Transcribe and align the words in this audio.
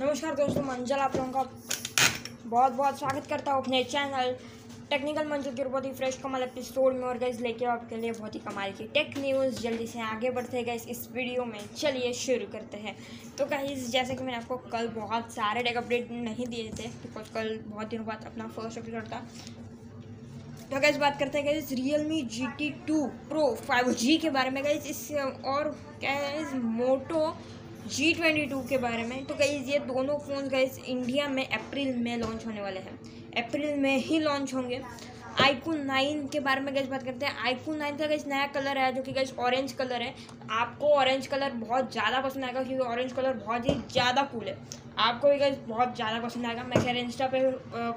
नमस्कार 0.00 0.34
दोस्तों, 0.34 0.62
मंजल 0.62 0.98
आप 0.98 1.16
लोगों 1.16 1.32
का 1.32 1.42
बहुत 2.46 2.72
बहुत 2.72 2.98
स्वागत 2.98 3.26
करता 3.30 3.52
हूँ 3.52 3.62
अपने 3.62 3.82
चैनल 3.84 4.32
टेक्निकल 4.90 5.26
मंजल 5.28 5.54
के 5.54 5.64
बहुत 5.64 5.84
ही 5.84 5.90
फ्रेश 5.94 6.16
कमाल 6.22 6.42
एपिसोड 6.42 6.94
में। 6.94 7.02
और 7.02 7.18
गैस 7.18 7.40
लेके 7.40 7.64
आपके 7.64 7.96
लिए 7.96 8.12
बहुत 8.12 8.34
ही 8.34 8.40
कमाल 8.40 8.72
की 8.72 8.84
टेक 8.94 9.18
न्यूज़ 9.18 9.60
जल्दी 9.62 9.86
से 9.86 10.00
आगे 10.02 10.30
बढ़ते 10.30 10.62
गए 10.62 10.76
इस 10.88 11.08
वीडियो 11.12 11.44
में। 11.44 11.58
चलिए 11.76 12.12
शुरू 12.12 12.46
करते 12.52 12.76
हैं। 12.76 12.96
तो 13.38 13.46
गाइस 13.46 13.90
जैसे 13.90 14.14
कि 14.14 14.24
मैंने 14.24 14.38
आपको 14.38 14.56
कल 14.72 14.88
बहुत 14.96 15.30
सारे 15.32 15.62
टेक 15.62 15.76
अपडेट 15.76 16.10
नहीं 16.12 16.46
दिए 16.46 16.72
थे 16.78 16.88
बिकॉज़ 17.02 17.32
कल 17.34 17.58
बहुत 17.66 17.88
दिनों 17.88 18.06
बाद 18.06 18.24
अपना 18.26 18.48
फ़र्स्ट 18.56 18.78
एपिसोड 18.78 19.12
था। 19.12 19.22
तो 20.70 20.80
गैस 20.80 20.96
बात 20.96 21.18
करते 21.18 21.38
हैं 21.38 21.46
guys 21.46 21.72
Realme 22.06 22.22
G 22.32 22.46
T 22.58 22.70
two 22.88 23.06
pro 23.28 23.54
five 23.68 23.92
G 23.94 24.16
के 24.18 24.30
बारे 24.30 24.50
में। 24.50 24.62
गैस 24.62 24.86
इस, 24.86 25.10
और 25.44 25.70
क्या 26.00 26.12
है 26.12 26.58
मोटो 26.58 27.36
जी 27.88 28.12
ट्वेंटी 28.14 28.44
टू 28.46 28.60
के 28.68 28.78
बारे 28.78 29.04
में। 29.04 29.24
तो 29.26 29.34
गई 29.34 29.56
ये 29.70 29.78
दोनों 29.80 30.18
फ़ोन 30.18 30.48
गए 30.48 30.70
इंडिया 30.86 31.28
में 31.28 31.46
अप्रैल 31.48 31.94
में 31.96 32.16
लॉन्च 32.18 32.46
होने 32.46 32.60
वाले 32.60 32.80
हैं। 32.80 32.98
अप्रैल 33.38 33.78
में 33.80 33.96
ही 33.98 34.18
लॉन्च 34.18 34.54
होंगे। 34.54 34.80
आईकून 35.40 35.80
नाइन 35.86 36.26
के 36.28 36.40
बारे 36.40 36.60
में 36.60 36.72
गैस 36.74 36.86
बात 36.86 37.02
करते 37.02 37.26
हैं। 37.26 37.36
आईकून 37.38 37.76
नाइन 37.78 37.96
का 37.96 38.06
गैस 38.06 38.26
नया 38.26 38.46
कलर 38.54 38.78
है 38.78 38.92
जो 38.92 39.02
कि 39.02 39.12
गैस 39.12 39.32
ऑरेंज 39.38 39.72
कलर 39.72 40.02
है। 40.02 40.14
आपको 40.50 40.88
ऑरेंज 40.94 41.26
कलर 41.26 41.52
बहुत 41.56 41.92
ज़्यादा 41.92 42.20
पसंद 42.20 42.44
आएगा 42.44 42.62
क्योंकि 42.62 42.84
ऑरेंज 42.84 43.12
कलर 43.12 43.32
बहुत 43.36 43.68
ही 43.68 43.74
ज़्यादा 43.92 44.22
कूल 44.32 44.44
है। 44.44 44.56
आपको 44.98 45.30
भी 45.30 45.38
गैस 45.38 45.58
बहुत 45.68 45.94
ज़्यादा 45.96 46.20
पसंद 46.20 46.46
आएगा। 46.46 46.62
मैं 46.64 46.82
खैर 46.84 46.96
इंस्टा 46.96 47.26
पे 47.26 47.40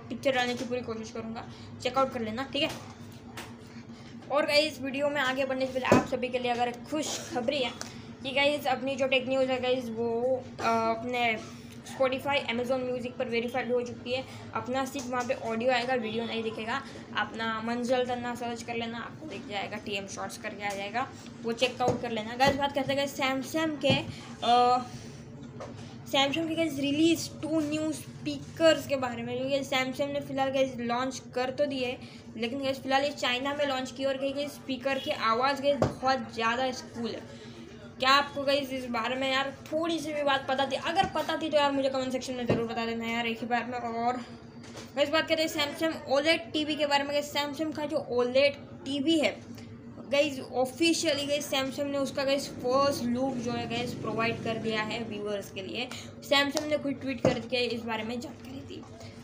पिक्चर 0.09 0.35
डालने 0.35 0.53
की 0.53 0.65
पूरी 0.65 0.81
कोशिश 0.81 1.11
करूँगा। 1.11 1.47
चेकआउट 1.83 2.13
कर 2.13 2.21
लेना, 2.21 2.43
ठीक 2.53 2.63
है? 2.63 2.69
और 4.31 4.45
गई 4.45 4.67
इस 4.67 4.81
वीडियो 4.81 5.09
में 5.09 5.21
आगे 5.21 5.45
बढ़ने 5.45 5.65
से 5.65 5.73
पहले 5.73 5.97
आप 5.97 6.07
सभी 6.07 6.29
के 6.29 6.39
लिए 6.39 6.51
अगर 6.51 6.71
खुश 6.89 7.17
खबरी 7.33 7.57
है 7.57 7.71
कि 8.23 8.31
गाइज़ 8.31 8.67
अपनी 8.67 8.95
जो 8.95 9.07
टेक 9.07 9.27
न्यूज़ 9.27 9.51
है 9.51 9.59
गाइज़ 9.61 9.91
वो 9.91 10.43
आ, 10.61 10.69
अपने 10.91 11.37
स्पॉटिफाई 11.85 12.37
अमेजोन 12.49 12.81
म्यूज़िक 12.81 13.15
पर 13.17 13.27
वेरीफाइड 13.29 13.71
हो 13.71 13.81
चुकी 13.83 14.13
है। 14.13 14.23
अपना 14.55 14.83
सिर्फ़ 14.85 15.07
वहाँ 15.11 15.23
पे 15.27 15.33
ऑडियो 15.49 15.71
आएगा 15.71 15.93
वीडियो 15.95 16.25
नहीं 16.25 16.43
दिखेगा। 16.43 16.81
अपना 17.17 17.47
मंजल 17.65 18.05
करना 18.05 18.33
सर्च 18.35 18.63
कर 18.63 18.75
लेना 18.75 18.97
आपको 18.99 19.27
दिख 19.29 19.47
जाएगा 19.49 19.77
टी 19.85 19.97
एम 19.97 20.07
शॉर्ट्स 20.13 20.37
करके 20.43 20.65
आ 20.65 20.69
जाएगा। 20.75 21.07
वो 21.43 21.51
चेकआउट 21.53 22.01
कर 22.01 22.11
लेना। 22.11 22.35
गैस 22.35 22.55
बात 22.57 22.73
करते 22.75 22.95
गए 22.95 23.07
सैमसंग 23.07 23.77
के 23.85 23.95
सैमसंग 26.11 26.49
के 26.49 26.55
guys 26.55 26.79
release 26.79 27.29
two 27.41 27.59
new 27.61 27.91
speakers 27.93 28.87
के 28.87 28.95
बारे 28.97 29.23
में। 29.23 29.37
क्योंकि 29.37 29.63
सैमसंग 29.65 30.13
ने 30.13 30.19
फ़िलहाल 30.21 30.49
गैस 30.51 30.75
लॉन्च 30.79 31.21
कर 31.35 31.51
तो 31.51 31.65
दिए 31.65 31.97
लेकिन 32.37 32.61
गैस 32.61 32.79
फ़िलहाल 32.81 33.03
ये 33.03 33.11
चाइना 33.11 33.53
में 33.53 33.65
लॉन्च 33.67 33.91
की 33.91 34.05
और 34.05 34.17
कहीं 34.17 34.33
गई 34.33 34.47
स्पीकर 34.49 34.99
की 34.99 35.11
आवाज़ 35.29 35.61
गई 35.61 35.73
बहुत 35.77 36.33
ज़्यादा 36.33 36.71
स्कूल 36.73 37.09
है। 37.09 37.21
क्या 37.99 38.09
आपको 38.11 38.43
गई 38.43 38.57
इस 38.77 38.85
बारे 38.89 39.15
में 39.15 39.31
यार? 39.31 39.53
थोड़ी 39.65 39.99
सी 39.99 40.13
भी 40.13 40.23
बात 40.23 40.45
पता 40.47 40.65
थी। 40.65 40.75
अगर 40.85 41.05
पता 41.15 41.37
थी 41.37 41.49
तो 41.49 41.57
यार 41.57 41.71
मुझे 41.71 41.89
कमेंट 41.89 42.11
सेक्शन 42.11 42.33
में 42.33 42.45
ज़रूर 42.45 42.67
बता 42.67 42.85
देना 42.85 43.05
यार, 43.07 43.27
एक 43.27 43.39
ही 43.39 43.47
बार 43.47 43.65
में। 43.65 43.77
और 43.77 44.19
इस 45.01 45.09
बात 45.09 45.27
करें 45.27 45.47
सैमसंग 45.47 46.11
ओलेट 46.11 46.51
टीवी 46.53 46.75
के 46.75 46.85
बारे 46.87 47.03
में 47.03 47.21
सैमसंग 47.23 47.73
का 47.73 47.85
जो 47.85 48.05
ओलेट 48.11 48.57
टीवी 48.85 49.17
है 49.19 49.35
गई 50.11 50.39
ऑफिशियली 50.53 51.25
गई 51.25 51.41
सैमसंग 51.41 51.91
ने 51.91 51.97
उसका 51.97 52.23
गई 52.23 52.37
फ़र्स्ट 52.37 53.03
लुक 53.05 53.35
जो 53.37 53.51
है 53.51 53.67
गई 53.67 53.85
प्रोवाइड 54.01 54.43
कर 54.43 54.57
दिया 54.63 54.81
है 54.83 55.03
व्यूअर्स 55.03 55.51
के 55.51 55.61
लिए। 55.61 55.87
सैमसंग 56.23 56.69
ने 56.69 56.77
खुद 56.77 56.93
ट्वीट 57.01 57.21
करके 57.21 57.63
इस 57.67 57.81
बारे 57.83 58.03
में 58.03 58.19
जानकारी 58.19 58.59
दी। 58.67 58.81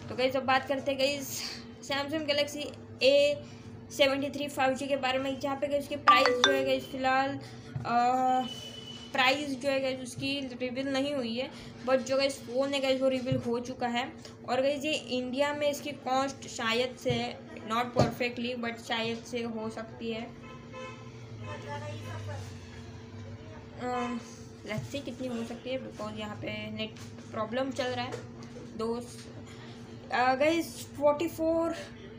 तो 0.10 0.16
गई 0.16 0.32
सब 0.32 0.46
बात 0.46 0.68
करते 0.68 0.96
गई 0.96 1.20
Samsung 1.20 2.28
Galaxy 2.28 2.66
A 3.04 3.44
seventy 3.92 4.30
three 4.30 4.48
five 4.50 4.74
G 4.76 4.88
के 4.88 4.96
बारे 4.98 5.20
में, 5.20 5.40
जहाँ 5.40 5.56
पे 5.58 5.68
गई 5.68 5.80
उसकी 5.80 5.96
प्राइस 5.98 6.28
जो 6.28 6.52
है 6.52 6.64
गई 6.66 6.80
फ़िलहाल 6.82 7.40
प्राइस 7.84 9.56
जो 9.62 9.70
है 9.70 9.80
गैस 9.82 10.00
उसकी 10.04 10.40
रिवील 10.54 10.88
नहीं 10.88 11.14
हुई 11.14 11.36
है 11.36 11.50
बट 11.86 12.00
जो 12.08 12.18
गैस 12.18 12.40
फ़ोन 12.42 12.74
है 12.74 12.80
गैस 12.82 13.02
वो 13.02 13.08
रिवील 13.10 13.36
हो 13.46 13.60
चुका 13.70 13.88
है। 13.88 14.04
और 14.50 14.62
गैस 14.62 14.86
ये 14.86 14.94
इंडिया 15.18 15.54
में 15.54 15.70
इसकी 15.70 15.92
कॉस्ट 16.04 16.48
शायद 16.50 16.96
से 17.00 17.16
नॉट 17.70 17.94
परफेक्टली 17.96 18.54
बट 18.58 18.80
शायद 18.82 19.24
से 19.26 19.44
हो 19.46 19.70
सकती 19.70 20.12
है। 20.12 20.28
लेट्स 24.66 24.88
सी 24.92 25.00
कितनी 25.00 25.28
हो 25.28 25.44
सकती 25.44 25.70
है 25.70 25.78
बिकॉज़ 25.84 26.20
यहाँ 26.20 26.36
पे 26.42 26.52
नेट 26.72 27.00
प्रॉब्लम 27.32 27.72
चल 27.72 27.84
रहा 27.86 28.06
है। 28.06 28.12
दोस्त 28.78 29.28
guys 30.40 30.68
forty 30.98 31.28
four 31.30 31.74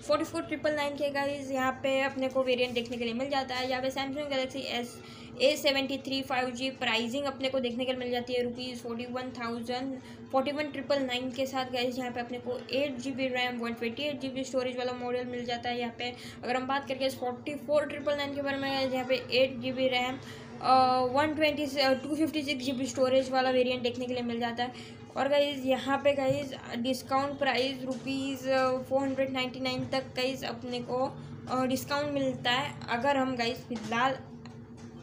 forty 0.07 0.25
four 0.25 0.43
triple 0.43 0.75
nine 0.75 0.95
के 0.97 1.11
गाइज़ 1.13 1.53
यहाँ 1.53 1.73
पे 1.83 2.01
अपने 2.01 2.29
को 2.29 2.43
वेरिएंट 2.43 2.75
देखने 2.75 2.97
के 2.97 3.05
लिए 3.05 3.15
मिल 3.15 3.31
जाता 3.31 3.55
है। 3.55 3.69
यहाँ 3.71 3.83
पे 3.83 3.91
Samsung 3.91 4.29
Galaxy 4.29 4.61
S 4.79 4.97
A 5.43 5.55
seventy 5.57 5.97
three 5.99 6.21
five 6.23 6.51
G 6.53 6.71
pricing 6.81 7.25
अपने 7.27 7.49
को 7.49 7.61
देखने 7.61 7.85
के 7.85 7.93
लिए 7.93 8.01
मिल 8.01 8.11
जाती 8.11 8.33
है 8.33 8.43
rupees 8.43 8.79
forty 8.79 9.07
one 9.13 9.31
thousand 9.39 9.95
forty 10.33 10.53
one 10.53 10.71
triple 10.73 11.03
nine 11.03 11.31
के 11.33 11.47
साथ 11.47 11.73
गाइज़ 11.73 11.99
यहाँ 11.99 12.11
पे 12.13 12.21
अपने 12.21 12.39
को 12.39 12.59
eight 12.73 12.99
G 12.99 13.11
B 13.13 13.29
RAM 13.29 13.59
one 13.61 13.75
twenty 13.75 14.03
eight 14.03 14.21
G 14.21 14.29
B 14.29 14.45
storage 14.45 14.77
वाला 14.79 14.93
मॉडल 14.95 15.25
मिल 15.27 15.45
जाता 15.45 15.69
है 15.69 15.79
यहाँ 15.79 15.95
पे। 15.99 16.13
अगर 16.43 16.57
हम 16.57 16.67
बात 16.67 16.87
करके 16.89 17.09
फोर्टी 17.11 17.55
फोर 17.67 17.87
ट्रिपल 17.89 18.17
नाइन 18.17 18.35
के 18.35 18.43
बारे 18.43 18.59
में 18.59 18.71
यहाँ 18.71 19.05
पे 19.09 19.23
eight 19.43 19.59
G 19.61 19.73
B 19.73 19.89
RAM 19.89 20.19
one 21.15 21.35
twenty 21.35 21.67
two 22.03 22.15
fifty 22.15 22.43
six 22.43 22.65
G 22.65 22.73
B 22.73 22.87
storage 22.87 23.31
वाला 23.31 23.51
वेरियंट 23.51 23.83
देखने 23.83 24.07
के 24.07 24.15
लिए 24.15 24.23
मिल 24.23 24.41
जाता 24.41 24.65
है। 24.65 24.99
और 25.17 25.29
गाइज़ 25.29 25.67
यहाँ 25.67 25.97
पे 26.05 26.13
guys 26.15 26.55
discount 26.83 27.39
price 27.39 27.85
rupees 27.85 28.49
four 28.89 29.01
hundred 29.01 29.33
ninety 29.33 29.61
nine 29.61 29.85
तक 29.93 30.15
गाइज़ 30.17 30.45
अपने 30.47 30.81
को 30.91 31.67
डिस्काउंट 31.69 32.13
मिलता 32.15 32.51
है। 32.51 32.75
अगर 32.99 33.17
हम 33.17 33.35
गाइज़ 33.37 33.59
फ़िलहाल 33.69 34.17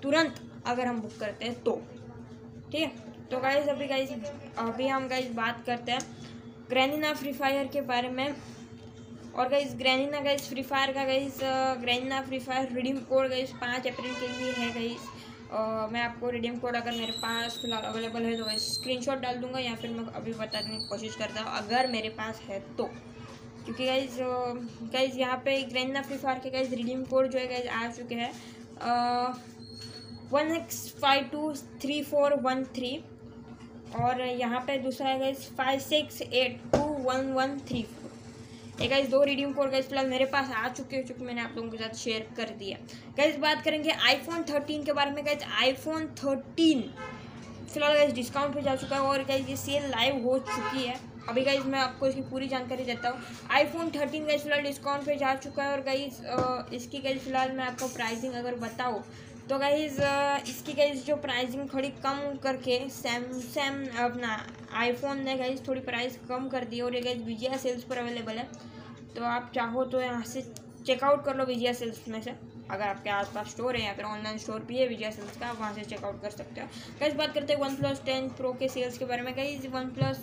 तुरंत 0.04 0.42
अगर 0.66 0.88
हम 0.88 1.02
बुक 1.02 1.18
करते 1.20 1.46
हैं 1.46 1.62
तो। 1.64 1.82
ठीक 2.72 2.82
है? 2.82 2.92
तो 3.32 3.40
गाइज़ 3.40 3.70
अभी 3.70 3.88
गाइज़ 3.88 4.12
अभी 4.60 4.88
हम 4.88 5.08
गाइज़ 5.08 5.32
बात 5.36 5.64
करते 5.66 5.92
हैं 5.92 6.02
ग्रैनिना 6.70 7.14
फ्री 7.14 7.34
फायर 7.34 7.68
के 7.68 7.82
बारे 7.84 8.10
में। 8.10 8.36
और 9.36 9.50
guys 9.50 9.76
Garena 9.78 10.20
guys 10.22 10.42
free 10.44 10.64
fire 10.64 10.92
का 10.94 11.04
guys 11.06 11.40
Garena 11.82 12.22
free 12.22 12.40
fire 12.40 12.74
redeem 12.74 12.98
code 13.10 13.28
guys 13.30 13.52
पाँच 13.56 13.88
अप्रैल 13.88 14.14
के 14.16 14.28
लिए 14.30 14.52
है 14.54 14.74
गाइज़ 14.74 15.16
मैं 15.94 16.02
आपको 16.02 16.30
रिडीम 16.30 16.58
कोड 16.60 16.76
अगर 16.76 16.92
मेरे 16.92 17.12
पास 17.18 17.58
फ़िलहाल 17.62 17.84
अवेलेबल 17.86 18.24
है 18.24 18.36
तो 18.38 18.58
स्क्रीनशॉट 18.60 19.20
डाल 19.20 19.38
दूँगा 19.38 19.60
या 19.60 19.76
फिर 19.76 19.92
मैं 19.92 20.06
अभी 20.14 20.34
बताने 20.34 20.70
की 20.70 20.88
कोशिश 20.88 21.16
करता 21.16 21.42
हूँ, 21.42 21.58
अगर 21.58 21.88
मेरे 21.92 22.10
पास 22.18 22.42
है 22.48 22.60
तो। 22.78 22.84
क्योंकि 23.66 23.86
गाइज़ 23.86 24.18
गाइज़ 24.94 25.18
यहाँ 25.20 25.38
पे 25.46 25.62
ग्रैंडना 25.70 26.02
फ्री 26.02 26.18
फायर 26.18 26.40
के 26.40 26.50
गाइज़ 26.50 26.76
रिडीम 26.76 27.04
कोड 27.06 27.28
जो 27.28 27.40
है 27.40 27.48
गाइज़ 27.48 27.68
आ 27.70 27.88
चुके 27.92 28.16
हैं। 28.16 28.32
One 30.32 30.56
X 30.56 30.88
five 31.02 31.30
two 31.32 31.54
three 31.82 32.02
four 32.04 32.34
one 32.42 32.64
three 32.76 32.98
और 33.98 34.22
यहाँ 34.22 34.60
पे 34.68 34.78
दूसरा 34.80 35.08
है 35.08 35.20
guys 35.20 35.50
five 35.58 35.80
six 35.82 36.22
eight 36.22 36.60
two 36.74 36.84
one 37.04 37.32
one 37.34 37.58
three 37.68 37.84
four 37.84 38.06
ये 38.82 39.02
दो 39.04 39.24
रिडीम 39.24 39.54
कोड 39.54 39.70
गाइज़ 39.72 39.86
फ़िलहाल 39.88 40.08
मेरे 40.08 40.26
पास 40.34 40.52
आ 40.56 40.68
चुके 40.70 40.96
हैं, 40.96 41.06
चूँकि 41.06 41.26
मैंने 41.26 41.42
आप 41.42 41.54
लोगों 41.56 41.70
के 41.70 41.78
साथ 41.78 41.96
शेयर 41.98 42.28
कर 42.38 42.50
दिया। 42.58 42.78
गाइज़ 43.18 43.38
बात 43.42 43.62
करेंगे 43.64 43.92
आईफोन 43.92 44.44
थर्टीन 44.50 44.84
के 44.84 44.94
बारे 44.94 45.12
में 45.12 45.26
गाइज़ 45.26 45.44
आईफोन 45.62 46.06
थर्टीन 46.24 46.82
फ़िलहाल 47.74 47.94
गाइज़ 47.94 48.14
डिस्काउंट 48.16 48.54
पे 48.56 48.62
जा 48.62 48.76
चुका 48.76 48.96
है 48.96 49.02
और 49.04 49.24
गाइज़ 49.28 49.50
ये 49.50 49.56
सेल 49.58 49.90
लाइव 49.92 50.24
हो 50.24 50.38
चुकी 50.40 50.84
है। 50.84 51.00
अभी 51.30 51.42
गाइज़ 51.44 51.64
मैं 51.68 51.80
आपको 51.80 52.08
इसकी 52.08 52.22
पूरी 52.30 52.48
जानकारी 52.48 52.84
देता 52.84 53.10
हूँ। 53.10 53.48
आईफोन 53.52 53.90
थर्टीन 53.96 54.26
गाइज़ 54.26 54.42
फ़िलहाल 54.42 54.62
डिस्काउंट 54.64 55.06
पे 55.06 55.16
जा 55.18 55.34
चुका 55.38 55.64
है 55.64 55.72
और 55.72 55.82
गाइज़ 55.84 56.76
इसकी 56.76 57.00
गाइज़ 57.00 57.20
फ़िलहाल 57.20 57.52
मैं 57.52 57.66
आपको 57.66 57.88
प्राइसिंग 57.96 58.34
अगर 58.36 58.56
बताऊँ 58.62 59.04
तो 59.50 59.58
गाइज़ 59.60 60.00
इसकी 60.50 60.74
गाइज़ 60.74 61.04
जो 61.06 61.16
प्राइसिंग 61.16 61.68
थोड़ी 61.74 61.90
कम 62.04 62.18
करके 62.44 62.78
सैमसंग 62.92 63.98
अपना 64.00 64.32
आईफोन 64.76 65.24
ने 65.24 65.36
गाइज़ 65.38 65.62
थोड़ी 65.68 65.82
प्राइस 65.82 66.18
कम 66.30 66.48
कर 66.50 66.66
दी 66.66 66.82
और 66.82 66.96
ये 66.96 67.02
गाइज़ 67.02 67.22
विजया 67.24 67.58
सेल्स 67.58 67.84
पर 67.84 67.98
अवेलेबल 67.98 68.38
है। 68.38 68.48
तो 69.16 69.24
आप 69.26 69.52
चाहो 69.56 69.84
तो 69.86 70.02
यहाँ 70.02 70.24
से 70.24 70.42
चेकआउट 70.86 71.24
कर 71.26 71.36
लो 71.36 71.46
विजया 71.46 71.74
सेल्स 71.74 72.08
में 72.08 72.22
से। 72.22 72.34
अगर 72.72 72.84
आपके 72.84 73.10
आसपास 73.10 73.48
स्टोर 73.50 73.76
है 73.76 73.86
या 73.86 73.94
फिर 73.94 74.06
ऑनलाइन 74.06 74.38
स्टोर 74.38 74.64
भी 74.68 74.78
है 74.78 74.88
विजय 74.88 75.12
सेल्स 75.12 75.38
का 75.38 75.48
आप 75.48 75.60
वहाँ 75.60 75.74
से 75.74 75.84
चेकआउट 75.84 76.22
कर 76.22 76.30
सकते 76.32 76.62
हो। 76.62 76.68
कई 77.00 77.12
बात 77.14 77.34
करते 77.34 77.54
हैं 77.54 77.60
वन 77.62 77.76
प्लस 77.76 78.02
टेन 78.06 78.30
प्रो 78.38 78.52
के 78.60 78.68
सेल्स 78.70 78.98
के 78.98 79.06
बारे 79.06 79.22
में। 79.22 79.34
कई 79.36 79.70
वन 79.74 79.90
प्लस 79.98 80.18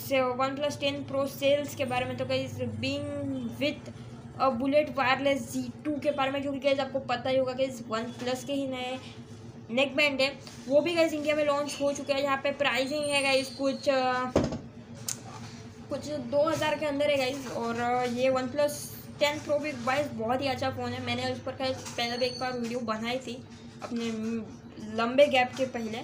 से 0.00 0.20
one 0.34 0.56
plus 0.56 0.80
ten 0.80 1.02
pro 1.04 1.26
sales 1.36 1.74
के 1.74 1.84
बारे 1.84 2.06
में। 2.06 2.16
तो 2.16 2.26
guys 2.26 2.46
being 2.80 3.48
with 3.60 3.92
bullet 4.38 4.88
wireless 4.96 5.52
Z 5.52 5.62
two 5.84 5.92
के 6.00 6.10
बारे 6.12 6.30
में 6.30 6.42
जो 6.42 6.52
कि 6.52 6.58
गैस 6.58 6.80
आपको 6.80 6.98
पता 7.06 7.30
ही 7.30 7.38
होगा 7.38 7.52
कि 7.54 7.66
वन 7.88 8.02
प्लस 8.18 8.44
के 8.44 8.52
ही 8.52 8.66
नए 8.68 8.98
नेक 9.70 9.94
बैंड 9.96 10.20
है। 10.20 10.28
वो 10.68 10.80
भी 10.80 10.94
गैस 10.94 11.12
इंडिया 11.12 11.34
में 11.36 11.44
लॉन्च 11.46 11.78
हो 11.80 11.92
चुका 11.92 12.14
है। 12.14 12.22
यहाँ 12.22 12.36
पे 12.42 12.50
प्राइसिंग 12.58 13.04
है 13.04 13.22
गाइज़ 13.22 13.56
कुछ 13.56 13.88
कुछ 15.88 16.08
दो 16.30 16.42
हज़ार 16.42 16.74
के 16.78 16.86
अंदर 16.86 17.10
है 17.10 17.16
गाइज़ 17.16 17.48
और, 17.48 17.80
ये 18.08 18.28
वन 18.30 18.46
प्लस 18.48 18.78
टेन 19.20 19.38
प्रो 19.40 19.58
भी 19.58 19.70
वाइज 19.84 20.06
बहुत 20.14 20.40
ही 20.42 20.46
अच्छा 20.48 20.70
फ़ोन 20.70 20.92
है। 20.92 21.04
मैंने 21.04 21.32
उस 21.32 21.38
पर 21.40 21.52
पहले 21.52 22.16
भी 22.18 22.26
एक 22.26 22.38
बार 22.40 22.52
वीडियो 22.52 22.80
बनाई 22.86 23.18
थी, 23.18 23.42
अपने 23.82 24.10
लंबे 24.96 25.26
गैप 25.28 25.52
के 25.56 25.64
पहले। 25.68 25.98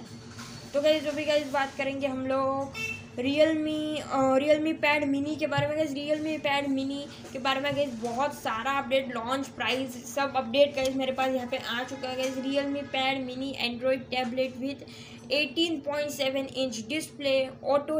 तो 0.73 0.81
गई 0.81 0.99
जो 0.99 1.11
भी 1.11 1.25
गई 1.25 1.43
बात 1.51 1.75
करेंगे 1.77 2.07
हम 2.07 2.25
लोग 2.27 2.77
real 3.19 3.57
me 3.57 4.01
real 4.39 4.61
me 4.61 4.71
pad 4.83 5.03
mini 5.05 5.35
के 5.35 5.47
बारे 5.47 5.67
में 5.67 5.75
गए 5.77 5.93
रियल 5.93 6.21
मी 6.21 6.37
पैड 6.45 6.67
मिनी 6.67 7.05
के 7.33 7.39
बारे 7.39 7.59
में 7.61 7.75
गैस 7.75 7.89
बहुत 8.03 8.33
सारा 8.33 8.71
अपडेट 8.79 9.13
लॉन्च 9.15 9.47
प्राइस 9.55 9.97
सब 10.13 10.33
अपडेट 10.35 10.73
गए 10.75 10.93
मेरे 10.95 11.11
पास 11.19 11.33
यहाँ 11.33 11.47
पे 11.47 11.57
आ 11.57 11.83
चुका 11.83 12.09
है 12.09 12.15
guys 12.15 12.37
Realme 12.67 12.81
pad 12.93 13.23
mini 13.25 13.53
Android 13.59 14.09
tablet 14.11 14.57
with 14.57 14.85
18.7 15.31 16.55
inch 16.55 16.83
display 16.89 17.35
auto 17.73 17.99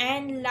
and 0.00 0.46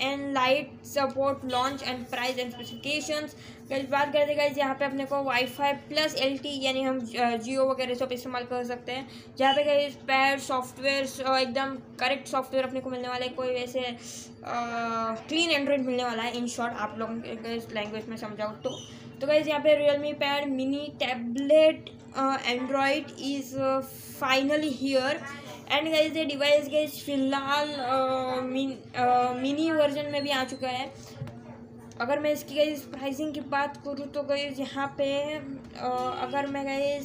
and 0.00 0.32
light 0.32 0.70
support 0.86 1.44
launch 1.52 1.82
and 1.82 2.04
price 2.06 2.38
and 2.38 2.52
specifications 2.52 3.34
कल 3.70 3.86
बात 3.90 4.12
करते 4.12 4.34
गए 4.34 4.52
यहाँ 4.58 4.74
पे 4.74 4.84
अपने 4.84 5.04
को 5.06 5.22
वाईफाई 5.24 5.72
प्लस 5.88 6.14
एलटी 6.22 6.58
यानी 6.62 6.82
हम 6.82 6.98
जियो 7.00 7.64
वगैरह 7.66 7.94
सब 7.94 8.12
इस्तेमाल 8.12 8.44
कर 8.44 8.64
सकते 8.64 8.92
हैं। 8.92 9.06
जहाँ 9.38 9.54
पे 9.54 9.64
गए 9.64 9.88
पैर 10.06 10.38
सॉफ्टवेयर 10.40 11.04
एकदम 11.38 11.76
करेक्ट 12.00 12.28
सॉफ्टवेयर 12.28 12.66
अपने 12.66 12.80
को 12.80 12.90
मिलने 12.90 13.08
वाला 13.08 13.24
है। 13.24 13.30
कोई 13.32 13.54
वैसे 13.54 13.96
क्लीन 14.44 15.50
एंड्रॉइड 15.50 15.86
मिलने 15.86 16.04
वाला 16.04 16.22
है 16.22 16.36
इन 16.38 16.46
शॉर्ट 16.48 16.74
आप 16.78 16.96
लोगों 16.98 17.14
के 17.36 17.56
लैंग्वेज 17.74 18.08
में 18.08 18.16
समझाओ 18.16 18.52
तो। 18.64 18.78
तो 19.20 19.26
गैस 19.26 19.46
यहाँ 19.48 19.60
पे 19.60 19.74
Realme 20.00 20.12
pad 20.20 20.48
mini 20.50 20.86
tablet 21.00 21.90
Android 22.46 23.10
is 23.22 23.54
finally 24.20 24.70
here 24.70 25.20
and 25.70 25.88
guys 25.88 26.16
ये 26.18 26.24
डिवाइस 26.24 26.68
गाइज़ 26.68 26.98
फ़िलहाल 27.04 27.68
मिनी 29.36 29.70
वर्जन 29.72 30.10
में 30.12 30.22
भी 30.22 30.30
आ 30.30 30.44
चुका 30.44 30.68
है। 30.68 30.92
अगर 32.00 32.18
मैं 32.18 32.32
इसकी 32.32 32.54
गई 32.54 32.74
प्राइसिंग 32.90 33.32
की 33.34 33.40
बात 33.50 33.76
करूँ 33.84 34.06
तो 34.08 34.22
गई 34.30 34.48
यहाँ 34.58 34.86
पे 34.98 35.10
आ, 35.34 35.88
अगर 36.26 36.46
मैं 36.46 36.64
गई 36.66 36.98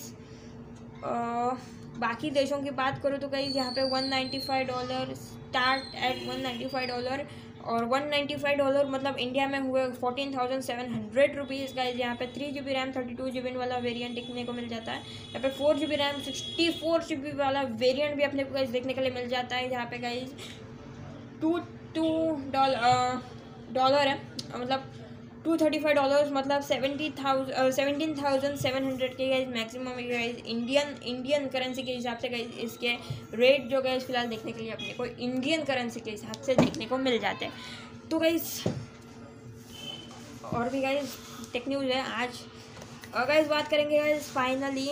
बाकी 2.00 2.30
देशों 2.32 2.62
की 2.62 2.72
बात 2.78 3.02
करूँ 3.04 3.18
तो 3.20 3.28
गई 3.30 3.48
यहाँ 3.56 3.72
पे 3.72 3.84
one 3.90 4.08
ninety 4.10 4.40
five 4.40 4.68
dollar 4.68 5.14
start 5.16 5.96
at 6.06 6.28
one 6.30 6.42
ninety 6.42 6.68
five 6.68 6.88
dollar 6.88 7.26
और 7.66 7.86
वन 7.86 8.08
नाइन्टी 8.10 8.36
फाइव 8.36 8.58
डॉलर 8.58 8.88
मतलब 8.90 9.18
इंडिया 9.18 9.48
में 9.48 9.60
हुए 9.60 9.86
fourteen 9.94 10.36
thousand 10.36 10.62
seven 10.62 10.94
hundred 10.94 11.36
rupees 11.38 11.74
का 11.76 11.84
यहाँ 11.84 12.16
पे 12.16 12.28
three 12.36 12.52
G 12.52 12.62
B 12.62 12.74
RAM 12.74 12.92
thirty 12.92 13.14
two 13.16 13.30
G 13.30 13.42
B 13.42 13.56
वाला 13.56 13.78
वेरिएंट 13.80 14.16
देखने 14.16 14.44
को 14.46 14.54
मिल 14.54 14.68
जाता 14.70 14.92
है। 14.92 15.00
यहाँ 15.00 15.42
पे 15.42 15.50
four 15.58 15.78
G 15.78 15.86
B 15.86 15.96
RAM 15.96 16.22
sixty 16.22 16.70
four 16.82 17.04
G 17.04 17.16
B 17.16 17.32
वाला 17.38 17.62
वेरिएंट 17.78 18.16
भी 18.18 18.24
अपने 18.24 18.44
को 18.44 18.54
गाइज़ 18.54 18.72
देखने 18.72 18.94
के 18.94 19.02
लिए 19.02 19.12
मिल 19.12 19.28
जाता 19.30 19.56
है 19.56 19.72
यहाँ 19.72 19.86
पे 19.86 19.98
guys 20.00 20.34
two 21.42 21.58
two 21.96 22.12
dollar 22.52 23.22
dollar 23.74 24.08
है 24.08 24.20
मतलब 24.56 24.92
टू 25.46 25.56
थर्टी 25.58 25.80
फाइव 25.80 25.96
डॉलर्स 25.96 26.32
मतलब 26.34 26.62
seventy 26.64 27.10
thousand 27.18 27.72
seventeen 27.74 28.14
thousand 28.16 28.56
seven 28.58 28.84
hundred 28.84 29.16
के 29.18 29.28
guys 29.30 29.50
maximum 29.50 29.98
guys 30.08 30.38
Indian 30.46 30.96
Indian 31.06 31.48
currency 31.48 31.84
के 31.84 31.92
हिसाब 31.92 32.18
से 32.18 32.30
गाइज़ 32.30 32.60
इसके 32.62 32.94
रेट 33.38 33.68
जो 33.72 33.82
गए 33.82 34.00
फ़िलहाल 34.00 34.28
देखने 34.28 34.52
के 34.52 34.62
लिए 34.62 34.72
अपने 34.72 34.94
को 34.94 35.06
इंडियन 35.06 35.64
करेंसी 35.64 36.00
के 36.00 36.12
हिसाब 36.12 36.42
से 36.46 36.56
देखने 36.56 36.86
को 36.86 36.98
मिल 37.00 37.20
जाते 37.20 37.46
हैं। 37.46 37.54
तो 38.12 38.20
गाइज़ 38.20 38.44
और 40.54 40.70
भी 40.70 40.82
गाइज़ 40.82 41.16
टेक 41.54 41.68
न्यूज़ 41.68 41.88
है 41.88 42.02
आज। 42.22 42.40
और 43.16 43.26
गाइज़ 43.28 43.48
बात 43.50 43.68
करेंगे 43.68 44.00
गाइज़ 44.00 44.24
फाइनली 44.34 44.90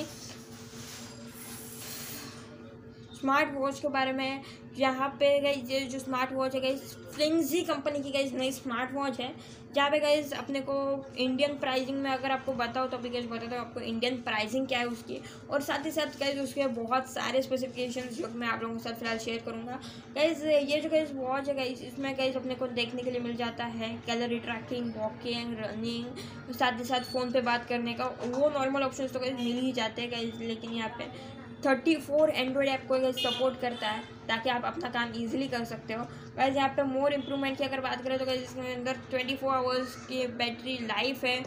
स्मार्ट 3.23 3.53
वॉच 3.55 3.79
के 3.79 3.87
बारे 3.89 4.13
में 4.13 4.41
यहाँ 4.77 5.07
पे 5.19 5.27
गई 5.39 5.63
ये 5.69 5.79
जो 5.87 5.99
स्मार्ट 5.99 6.31
वॉच 6.33 6.55
है 6.55 6.61
गई 6.61 6.75
फ्लिंगजी 7.13 7.61
कंपनी 7.63 7.99
की 8.03 8.11
गई 8.11 8.31
नई 8.37 8.51
स्मार्ट 8.51 8.93
वॉच 8.93 9.19
है। 9.19 9.33
जहाँ 9.75 9.89
पे 9.89 9.99
गई 9.99 10.21
अपने 10.37 10.59
को 10.61 10.73
इंडियन 11.17 11.53
प्राइजिंग 11.59 11.97
में 11.97 12.09
अगर 12.11 12.31
आपको 12.31 12.53
बताओ 12.53 12.87
तो 12.87 12.97
अभी 12.97 13.09
गई 13.09 13.27
बता 13.27 13.45
दो 13.45 13.55
आपको 13.55 13.79
इंडियन 13.81 14.15
प्राइजिंग 14.23 14.67
क्या 14.67 14.79
है 14.79 14.85
उसकी। 14.87 15.19
और 15.49 15.61
साथ 15.61 15.85
ही 15.85 15.91
साथ 15.91 16.19
गई 16.19 16.39
उसके 16.39 16.67
बहुत 16.75 17.09
सारे 17.09 17.41
स्पेसिफिकेशन 17.41 18.09
जो 18.15 18.27
मैं 18.29 18.47
आप 18.47 18.63
लोगों 18.63 18.75
के 18.75 18.83
साथ 18.83 18.93
फ़िलहाल 18.93 19.17
शेयर 19.19 19.41
करूँगा। 19.45 19.79
गैस 20.15 20.43
ये 20.43 20.79
जो 20.79 20.89
गई 20.89 21.03
वॉच 21.13 21.49
है 21.49 21.55
गई, 21.55 21.73
इसमें 21.87 22.15
गई 22.15 22.31
अपने 22.33 22.55
को 22.55 22.67
देखने 22.73 23.03
के 23.03 23.11
लिए 23.11 23.21
मिल 23.21 23.35
जाता 23.35 23.65
है 23.65 23.89
कैलरी 24.07 24.39
ट्रैकिंग 24.39 24.93
वॉकिंग 24.97 25.55
रनिंग 25.59 26.53
साथ 26.53 26.79
ही 26.79 26.85
साथ 26.85 27.11
फ़ोन 27.11 27.31
पर 27.31 27.41
बात 27.43 27.65
करने 27.69 27.93
का, 27.93 28.05
वो 28.25 28.49
नॉर्मल 28.49 28.83
ऑप्शन 28.83 29.07
तो 29.07 29.19
गई 29.19 29.31
मिल 29.33 29.59
ही 29.59 29.71
जाते 29.73 30.01
हैं 30.01 30.11
गई, 30.11 30.47
लेकिन 30.47 30.73
यहाँ 30.73 30.95
पे 30.97 31.41
थर्टी 31.65 31.95
फोर 31.97 32.29
एंड्रॉयड 32.29 32.69
ऐप 32.69 32.85
को 32.87 33.11
सपोर्ट 33.13 33.59
करता 33.61 33.87
है, 33.87 34.01
ताकि 34.27 34.49
आप 34.49 34.65
अपना 34.65 34.89
काम 34.91 35.13
इजीली 35.15 35.47
कर 35.47 35.63
सकते 35.65 35.93
हो। 35.93 36.05
वैसे 36.37 36.57
यहाँ 36.57 36.69
पे 36.69 36.83
मोर 36.85 37.13
इम्प्रूवमेंट 37.13 37.57
की 37.57 37.63
अगर 37.63 37.81
बात 37.81 38.03
करें 38.03 38.17
तो 38.19 38.25
गई 38.25 38.37
इसके 38.37 38.73
अंदर 38.73 38.97
ट्वेंटी 39.09 39.35
फोर 39.35 39.53
आवर्स 39.53 39.95
की 40.07 40.25
बैटरी 40.35 40.77
लाइफ 40.83 41.23
है। 41.25 41.43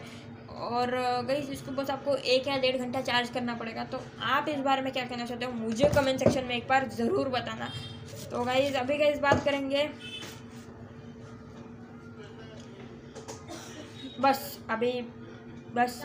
और 0.49 0.91
गई 1.27 1.41
इसको 1.53 1.71
बस 1.71 1.89
आपको 1.89 2.15
एक 2.15 2.47
या 2.47 2.57
डेढ़ 2.57 2.77
घंटा 2.77 3.01
चार्ज 3.01 3.29
करना 3.29 3.53
पड़ेगा। 3.55 3.83
तो 3.85 3.99
आप 4.25 4.47
इस 4.49 4.59
बारे 4.61 4.81
में 4.81 4.91
क्या 4.93 5.03
कहना 5.05 5.25
चाहते 5.25 5.45
हो, 5.45 5.51
मुझे 5.53 5.89
कमेंट 5.95 6.19
सेक्शन 6.19 6.45
में 6.45 6.55
एक 6.55 6.67
बार 6.67 6.87
ज़रूर 6.91 7.29
बताना। 7.29 7.69
तो 8.31 8.43
गई 8.45 8.71
अभी 8.73 8.97
गई 8.97 9.05
इस 9.07 9.19
बात 9.19 9.43
करेंगे। 9.45 9.89
बस, 14.19 14.59
अभी 14.69 14.91
बस 15.77 16.01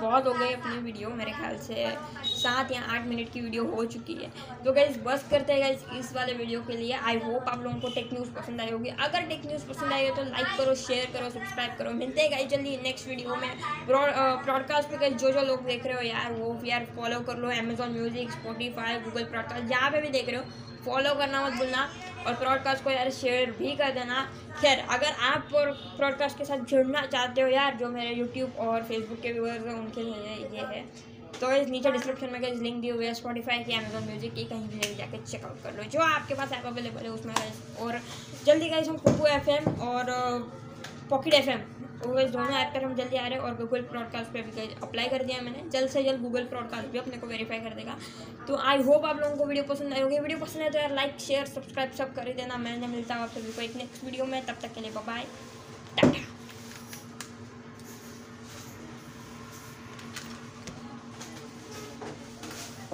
बहुत 0.00 0.26
हो 0.26 0.32
गए 0.32 0.52
अपनी 0.52 0.76
वीडियो 0.80 1.08
मेरे 1.10 1.30
ख्याल 1.32 1.56
से। 1.58 1.86
सात 2.24 2.72
या 2.72 2.80
आठ 2.94 3.06
मिनट 3.06 3.32
की 3.32 3.40
वीडियो 3.40 3.64
हो 3.66 3.84
चुकी 3.86 4.14
है। 4.14 4.30
तो 4.64 4.72
गाइज़ 4.72 4.98
बस 5.00 5.26
करते 5.30 5.52
हैं 5.52 5.62
गैस 5.62 5.84
इस 5.98 6.14
वाले 6.16 6.32
वीडियो 6.34 6.60
के 6.64 6.76
लिए। 6.76 6.92
आई 6.92 7.18
होप 7.18 7.48
आप 7.48 7.62
लोगों 7.62 7.80
को 7.80 7.88
टेक 7.94 8.12
न्यूज़ 8.12 8.30
पसंद 8.32 8.60
आई 8.60 8.70
होगी। 8.70 8.88
अगर 9.00 9.26
टेक 9.28 9.46
न्यूज़ 9.46 9.66
पसंद 9.68 9.92
आई 9.92 10.08
हो 10.08 10.14
तो 10.16 10.22
लाइक 10.24 10.56
करो 10.58 10.74
शेयर 10.76 11.10
करो 11.12 11.30
सब्सक्राइब 11.30 11.76
करो। 11.78 11.90
मिलते 11.94 12.20
हैं 12.20 12.30
गाइस 12.30 12.48
जल्दी 12.50 12.76
नेक्स्ट 12.82 13.08
वीडियो 13.08 13.36
में। 13.36 13.50
ब्रॉडकास्ट 13.88 14.90
पे 14.90 14.98
गैस 14.98 15.12
जो 15.14 15.32
जो 15.32 15.42
लोग 15.42 15.64
देख 15.66 15.86
रहे 15.86 15.94
हो 15.94 16.02
यार, 16.02 16.32
वो 16.32 16.60
यार 16.64 16.86
फॉलो 16.96 17.20
कर 17.20 17.36
लो। 17.38 17.50
Amazon 17.58 17.92
music 17.92 18.30
Spotify 18.30 18.98
Google 19.00 19.24
broadcast 19.26 19.64
जहाँ 19.66 19.90
पे 19.90 20.00
भी 20.00 20.08
देख 20.10 20.28
रहे 20.28 20.36
हो 20.36 20.44
फॉलो 20.84 21.14
करना 21.14 21.44
मत 21.44 21.52
भूलना। 21.52 21.88
और 22.26 22.34
प्रॉडकास्ट 22.34 22.84
को 22.84 22.90
यार 22.90 23.10
शेयर 23.10 23.50
भी 23.58 23.72
कर 23.76 23.90
देना। 23.92 24.22
खैर, 24.60 24.78
अगर 24.90 25.12
आप 25.24 25.48
प्रॉडकास्ट 25.52 26.38
के 26.38 26.44
साथ 26.44 26.64
जुड़ना 26.70 27.04
चाहते 27.06 27.40
हो 27.40 27.48
यार, 27.48 27.74
जो 27.74 27.88
मेरे 27.88 28.10
यूट्यूब 28.10 28.56
और 28.58 28.82
फेसबुक 28.82 29.07
के 29.16 29.32
व्यूअर्स 29.32 29.66
हैं, 29.66 29.74
उनके 29.74 30.02
लिए 30.02 30.34
ये 30.52 30.66
है। 30.66 30.84
तो 31.40 31.50
इस 31.52 31.68
नीचे 31.68 31.90
डिस्क्रिप्शन 31.92 32.30
में 32.32 32.40
इस 32.40 32.60
लिंक 32.60 32.80
दिए 32.80 32.90
हुए 32.90 33.06
है 33.06 33.14
स्पॉटीफाई 33.14 33.64
की 33.64 33.72
अमेजोन 33.74 34.04
म्यूज़िक 34.04 34.34
की, 34.34 34.44
कहीं 34.44 34.68
भी 34.68 34.94
जाकर 34.94 35.24
चेकआउट 35.24 35.62
कर 35.62 35.76
लो। 35.76 35.82
जो 35.84 36.00
आपके 36.02 36.34
पास 36.34 36.52
ऐप 36.52 36.66
अवेलेबल 36.66 37.02
है, 37.02 37.10
उसमें 37.10 37.34
और 37.80 38.00
जल्दी 38.46 38.68
गाइज़ 38.68 38.88
हम 38.90 38.96
कुकू 38.98 39.26
एफ़ 39.26 39.50
और 39.82 40.10
पॉकेट 41.10 41.34
एफ़ 41.34 41.48
एम 41.50 41.60
वो 42.00 42.18
इस 42.18 42.30
दोनों 42.30 42.56
ऐप 42.56 42.72
पर 42.74 42.84
हम 42.84 42.94
जल्दी 42.94 43.16
आ 43.16 43.26
रहे 43.26 43.38
हैं 43.38 43.44
और 43.44 43.54
गूगल 43.56 43.82
प्रॉडकास्ट 43.84 44.32
पे 44.32 44.42
भी 44.42 44.74
अप्लाई 44.82 45.08
कर 45.08 45.24
दिया 45.24 45.40
मैंने। 45.42 45.62
जल्द 45.70 45.90
से 45.90 46.02
जल्द 46.04 46.20
गूगल 46.22 46.44
ब्रॉडकास्ट 46.44 46.88
भी 46.88 46.98
अपने 46.98 47.16
को 47.18 47.26
वेरीफाई 47.26 47.58
कर 47.60 47.74
देगा। 47.74 47.96
तो 48.48 48.56
आई 48.64 48.82
होप 48.82 49.04
आप 49.04 49.20
लोगों 49.20 49.36
को 49.36 49.44
वीडियो 49.44 49.64
पसंद 49.64 49.92
आई 49.92 50.00
होगी। 50.00 50.18
वीडियो 50.18 50.38
पसंद 50.38 50.62
है 50.62 50.70
तो 50.70 50.78
यार 50.78 50.94
लाइक 50.94 51.18
शेयर 51.20 51.46
सब्सक्राइब 51.46 51.92
सब 51.92 52.14
कर 52.14 52.32
देना। 52.32 52.56
मैंने 52.58 52.86
मिलता 52.86 53.14
हूँ 53.14 53.22
आप 53.22 53.30
सभी 53.30 53.52
को 53.52 53.62
एक 53.62 53.76
नेक्स्ट 53.76 54.04
वीडियो 54.04 54.24
में, 54.24 54.44
तब 54.46 54.58
तक 54.62 54.74
के 54.74 54.80
लिए 54.80 54.90
बाय 54.96 55.24
टाटा 55.96 56.37